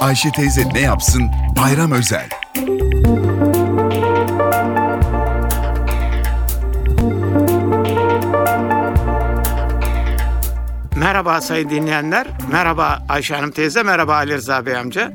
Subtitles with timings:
[0.00, 1.30] Ayşe teyze ne yapsın?
[1.56, 2.28] Bayram özel.
[10.96, 12.26] Merhaba sayın dinleyenler.
[12.52, 15.12] Merhaba Ayşe Hanım teyze, merhaba Ali Rıza Bey amca.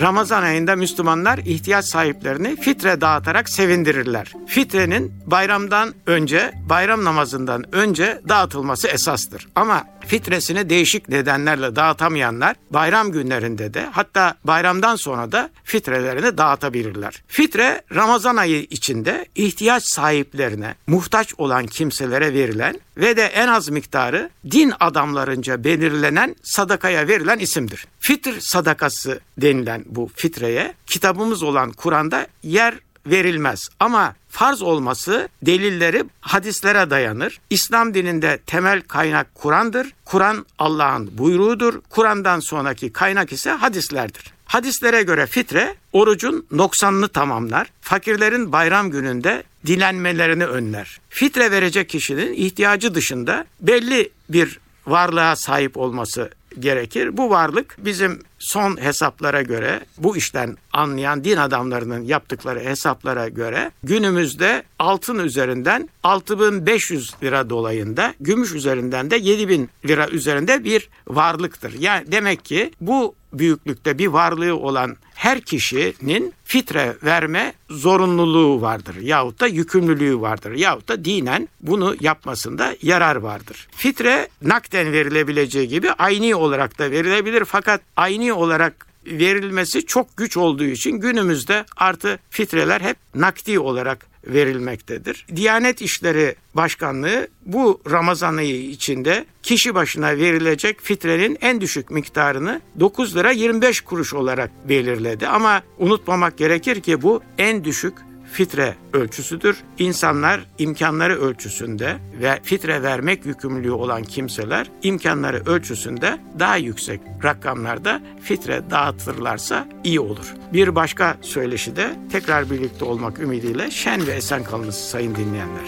[0.00, 4.32] Ramazan ayında Müslümanlar ihtiyaç sahiplerini fitre dağıtarak sevindirirler.
[4.46, 9.48] Fitrenin bayramdan önce, bayram namazından önce dağıtılması esastır.
[9.54, 17.22] Ama fitresini değişik nedenlerle dağıtamayanlar bayram günlerinde de hatta bayramdan sonra da fitrelerini dağıtabilirler.
[17.26, 24.30] Fitre Ramazan ayı içinde ihtiyaç sahiplerine, muhtaç olan kimselere verilen ve de en az miktarı
[24.50, 27.86] din adamlarınca belirlenen sadakaya verilen isimdir.
[27.98, 32.74] Fitr sadakası denilen bu fitreye kitabımız olan Kur'an'da yer
[33.06, 33.68] verilmez.
[33.80, 37.40] Ama farz olması delilleri hadislere dayanır.
[37.50, 39.92] İslam dininde temel kaynak Kur'an'dır.
[40.04, 41.80] Kur'an Allah'ın buyruğudur.
[41.90, 44.36] Kur'an'dan sonraki kaynak ise hadislerdir.
[44.46, 47.70] Hadislere göre fitre orucun noksanını tamamlar.
[47.80, 51.00] Fakirlerin bayram gününde dilenmelerini önler.
[51.08, 57.16] Fitre verecek kişinin ihtiyacı dışında belli bir varlığa sahip olması gerekir.
[57.16, 64.62] Bu varlık bizim son hesaplara göre bu işten anlayan din adamlarının yaptıkları hesaplara göre günümüzde
[64.78, 71.74] altın üzerinden 6500 lira dolayında, gümüş üzerinden de 7000 lira üzerinde bir varlıktır.
[71.78, 79.40] Yani demek ki bu büyüklükte bir varlığı olan her kişinin fitre verme zorunluluğu vardır yahut
[79.40, 83.68] da yükümlülüğü vardır yahut da dinen bunu yapmasında yarar vardır.
[83.76, 90.64] Fitre nakden verilebileceği gibi ayni olarak da verilebilir fakat ayni olarak verilmesi çok güç olduğu
[90.64, 95.26] için günümüzde artı fitreler hep nakdi olarak verilmektedir.
[95.36, 103.16] Diyanet İşleri Başkanlığı bu Ramazan ayı içinde kişi başına verilecek fitrenin en düşük miktarını 9
[103.16, 105.28] lira 25 kuruş olarak belirledi.
[105.28, 107.94] Ama unutmamak gerekir ki bu en düşük
[108.32, 109.56] fitre ölçüsüdür.
[109.78, 118.70] İnsanlar imkanları ölçüsünde ve fitre vermek yükümlülüğü olan kimseler imkanları ölçüsünde daha yüksek rakamlarda fitre
[118.70, 120.34] dağıtırlarsa iyi olur.
[120.52, 125.66] Bir başka söyleşi de tekrar birlikte olmak ümidiyle şen ve esen kalınız sayın dinleyenler.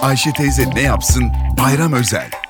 [0.00, 1.32] Ayşe teyze ne yapsın?
[1.58, 2.41] Bayram özel.